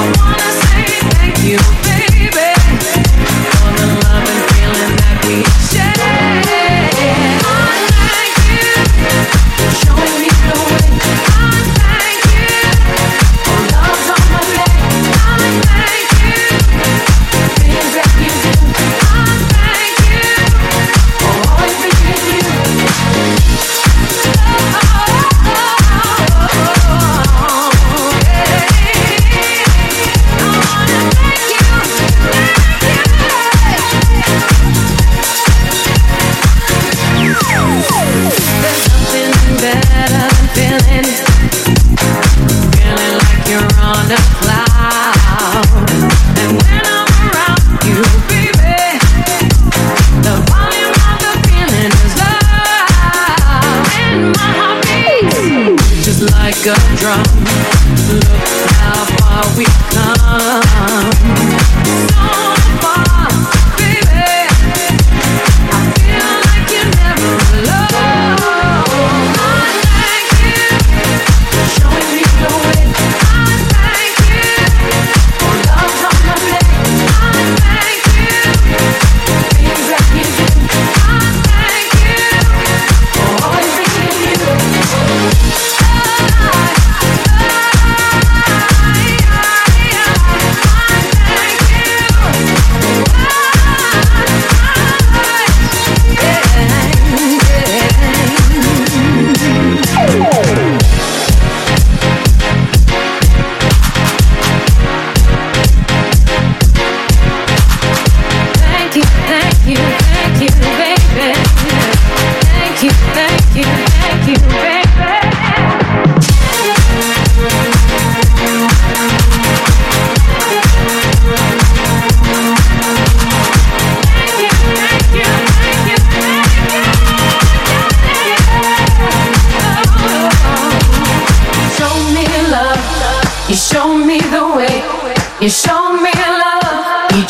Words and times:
wanna 0.00 0.50
say 0.62 0.84
thank 1.10 1.38
you. 1.44 1.89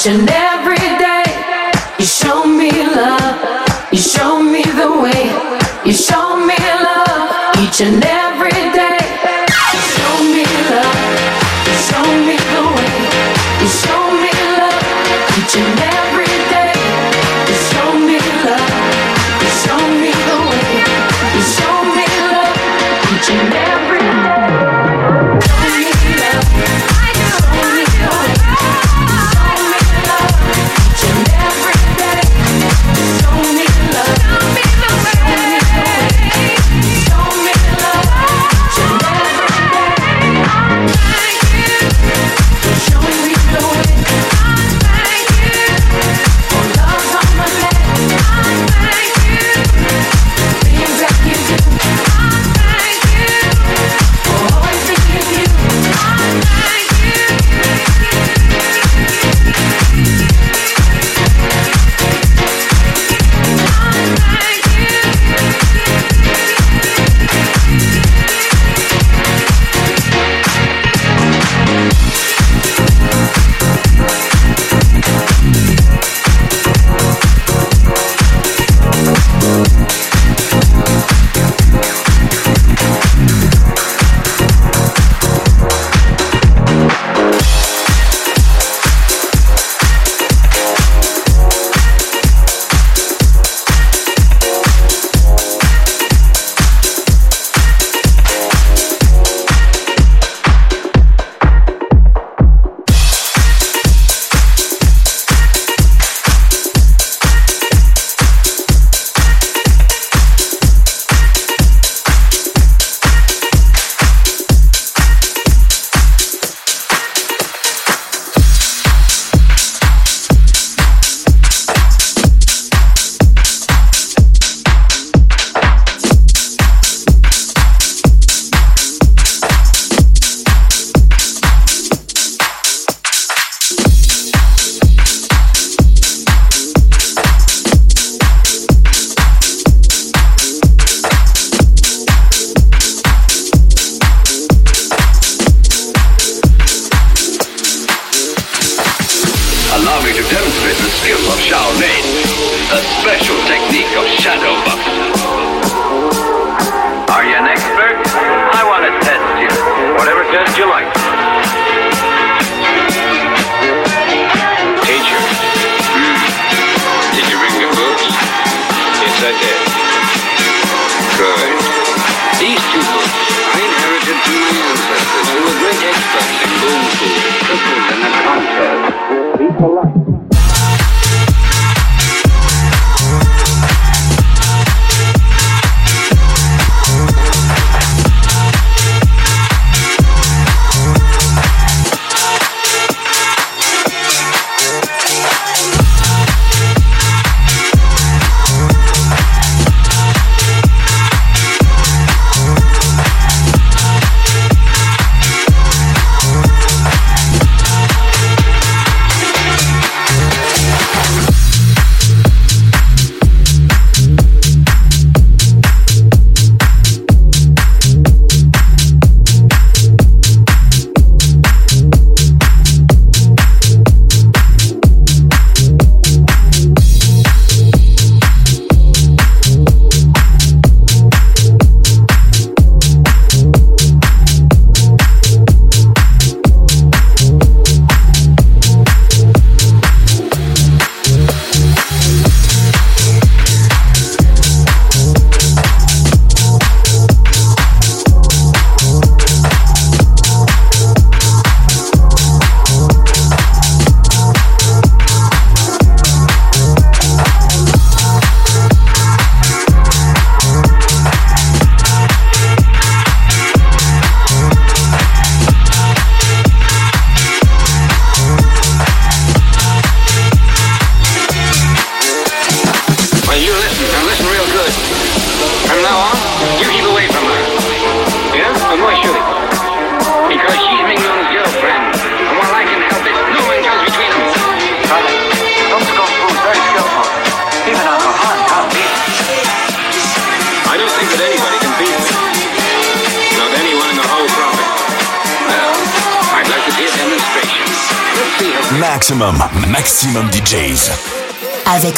Each 0.00 0.06
and 0.06 0.31
every 0.31 0.78
day, 0.78 1.25
you 1.99 2.06
show 2.06 2.47
me 2.47 2.71
love. 2.71 3.93
You 3.93 3.99
show 3.99 4.43
me 4.43 4.62
the 4.62 4.99
way. 5.03 5.28
You 5.84 5.93
show 5.93 6.38
me 6.38 6.56
love. 6.56 7.56
Each 7.58 7.82
and 7.82 7.97
every 7.97 8.00
day. 8.00 8.19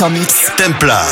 Mix. 0.08 0.50
Templar. 0.56 1.11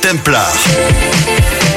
Templar. 0.00 1.67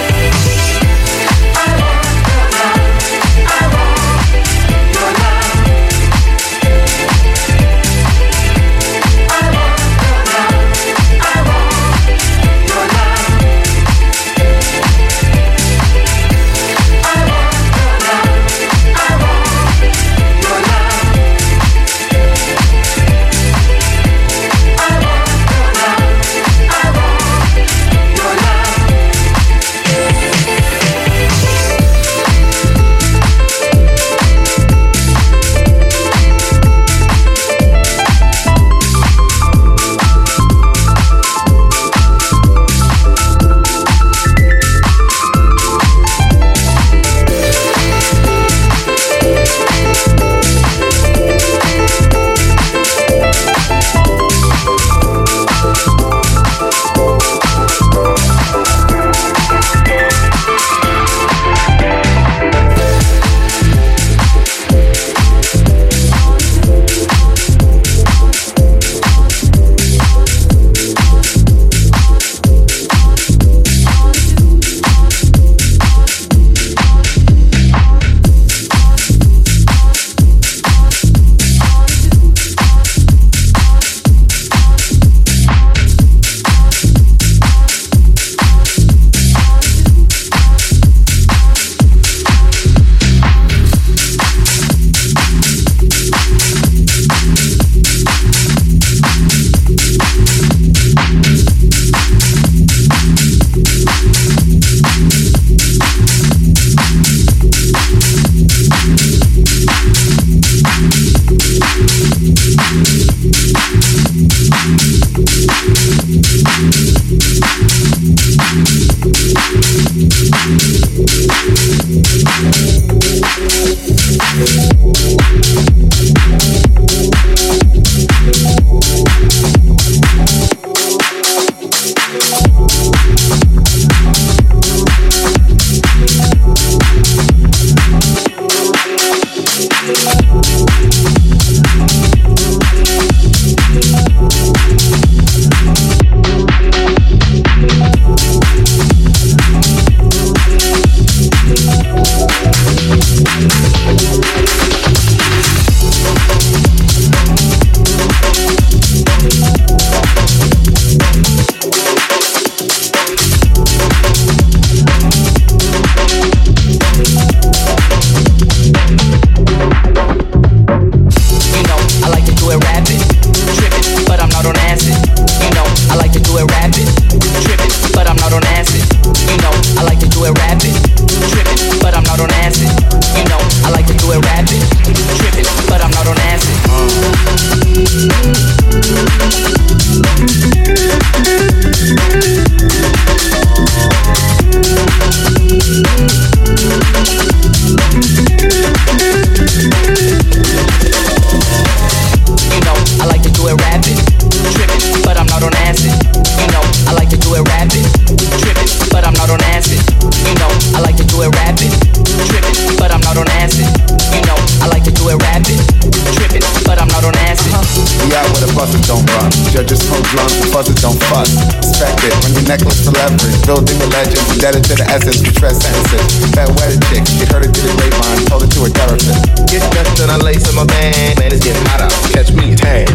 indebted 224.42 224.66
into 224.66 224.74
the 224.74 224.88
essence, 224.90 225.22
you 225.22 225.30
sentences. 225.38 226.02
That 226.34 226.50
wedded 226.58 226.82
chick, 226.90 227.06
she 227.06 227.30
heard 227.30 227.46
it 227.46 227.54
to 227.54 227.62
the 227.62 227.74
grapevine, 227.78 228.26
told 228.26 228.42
it 228.42 228.50
to 228.58 228.66
her 228.66 228.74
therapist. 228.74 229.22
Get 229.46 229.62
dressed 229.70 230.02
and 230.02 230.10
unlace 230.10 230.50
my 230.58 230.66
man, 230.66 231.14
man, 231.22 231.30
it's 231.30 231.46
getting 231.46 231.62
hot 231.70 231.86
out. 231.86 231.94
Catch 232.10 232.34
me 232.34 232.58
tan. 232.58 232.90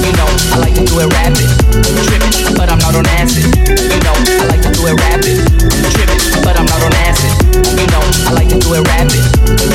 You 0.00 0.12
know, 0.16 0.24
I 0.56 0.64
like 0.64 0.72
to 0.72 0.88
do 0.88 0.96
it 1.04 1.12
rapid, 1.12 1.44
tripping, 1.84 2.56
but 2.56 2.72
I'm 2.72 2.80
not 2.80 2.96
on 2.96 3.04
acid. 3.20 3.44
You 3.68 4.00
know, 4.08 4.16
I 4.40 4.48
like 4.48 4.64
to 4.64 4.72
do 4.72 4.88
it 4.88 4.96
rapid, 4.96 5.36
tripping, 5.92 6.20
but 6.40 6.56
I'm 6.56 6.64
not 6.64 6.80
on 6.80 6.92
acid. 7.04 7.32
You 7.76 7.86
know, 7.92 8.00
I 8.24 8.32
like 8.32 8.48
to 8.48 8.56
do 8.56 8.72
it 8.72 8.84
rapid, 8.88 9.20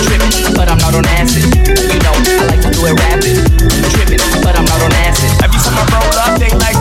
tripping, 0.10 0.34
but 0.58 0.74
I'm 0.74 0.82
not 0.82 0.98
on 0.98 1.06
acid. 1.22 1.46
You 1.70 2.02
know, 2.02 2.18
I 2.18 2.50
like 2.50 2.66
to 2.66 2.70
do 2.74 2.82
it 2.90 2.98
rapid, 2.98 3.38
tripping, 3.94 4.22
but 4.42 4.58
I'm 4.58 4.66
not 4.66 4.82
on 4.82 4.94
acid. 5.06 5.30
Every 5.46 5.62
time 5.62 5.78
I 5.78 5.86
roll 5.86 6.18
up, 6.18 6.34
they 6.42 6.50
like. 6.58 6.81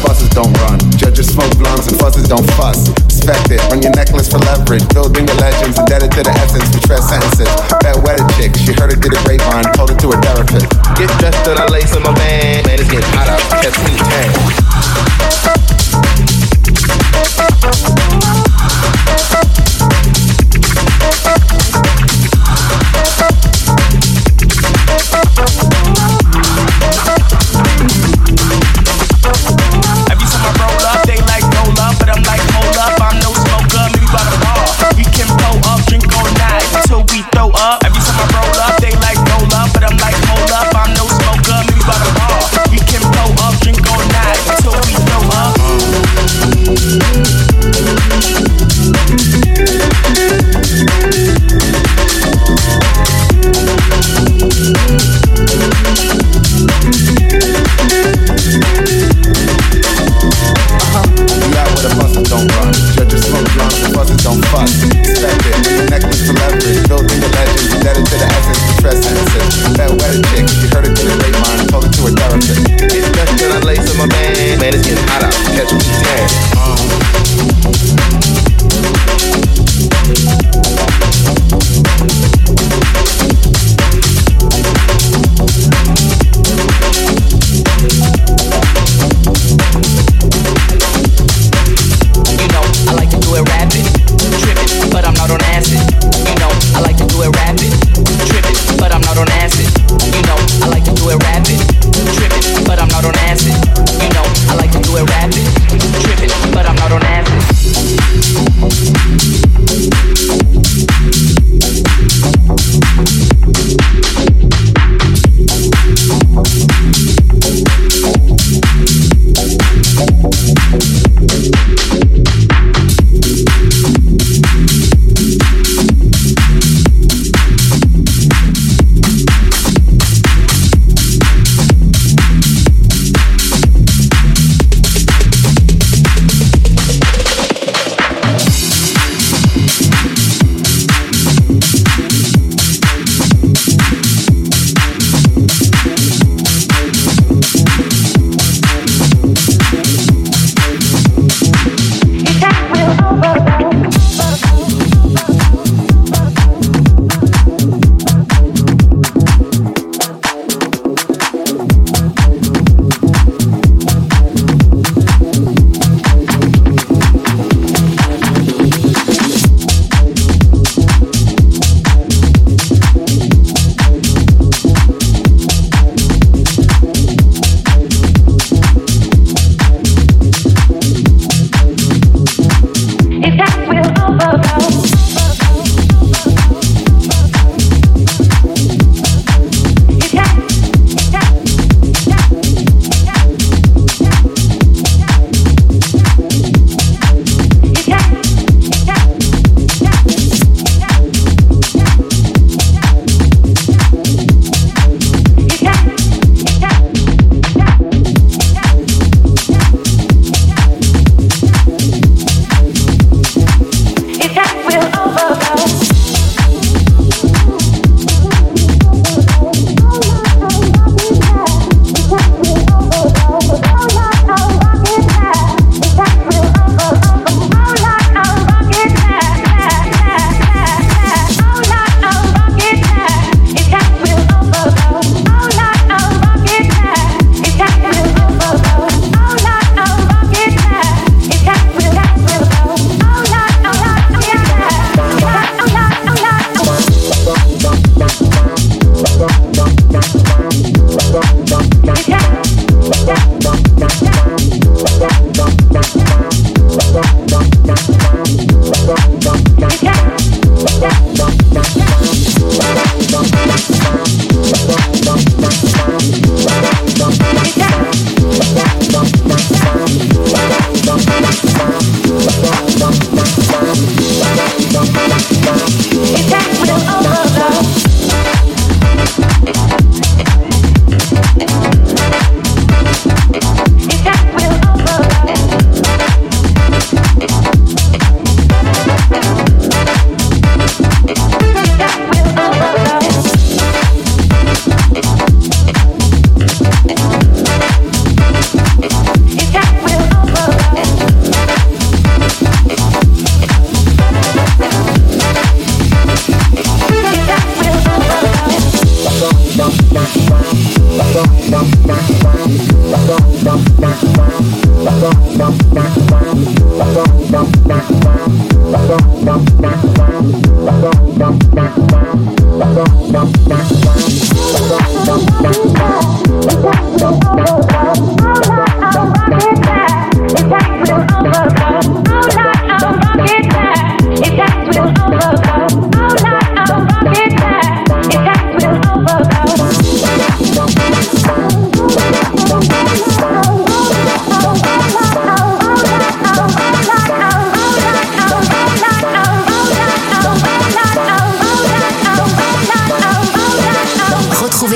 Buses 0.00 0.32
don't 0.32 0.48
run. 0.64 0.80
Judges 0.96 1.28
smoke 1.28 1.52
blunts 1.60 1.88
and 1.88 2.00
fuzzes 2.00 2.24
don't 2.24 2.48
fuss. 2.56 2.88
Respect 3.04 3.50
it, 3.52 3.60
run 3.68 3.82
your 3.82 3.92
necklace 3.92 4.32
for 4.32 4.38
leverage. 4.48 4.88
Building 4.96 5.26
the 5.26 5.36
legends, 5.36 5.76
indebted 5.76 6.10
to 6.12 6.22
the 6.24 6.32
essence, 6.40 6.72
we 6.72 6.80
tread 6.80 7.04
sentences. 7.04 7.52
Bad 7.84 8.00
wedded 8.00 8.24
chick, 8.40 8.56
she 8.56 8.72
heard 8.72 8.96
it 8.96 9.04
through 9.04 9.12
the 9.12 9.20
grapevine, 9.28 9.68
told 9.76 9.92
it 9.92 10.00
to 10.00 10.08
her 10.08 10.20
therapist. 10.24 10.64
Get 10.96 11.12
dressed 11.20 11.44
and 11.44 11.60
I 11.60 11.68
lace 11.68 11.92
in 11.92 12.00
my 12.00 12.16
man. 12.16 12.64
Man, 12.64 12.80
it's 12.80 12.88
getting 12.88 13.12
hot 13.12 13.28
out. 13.28 13.44
Catch 13.60 13.76
me 13.84 13.92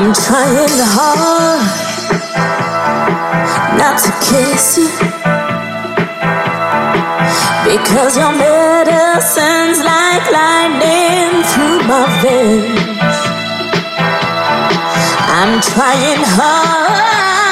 I'm 0.00 0.12
trying 0.14 0.78
hard 0.94 1.60
not 3.76 3.98
to 3.98 4.10
kiss 4.22 4.78
you 4.78 4.86
because 7.66 8.16
your 8.16 8.30
medicine's 8.30 9.80
like 9.82 10.30
lightning 10.30 11.42
through 11.50 11.82
my 11.90 12.06
veins. 12.22 12.78
I'm 15.34 15.60
trying 15.62 16.22
hard 16.38 17.47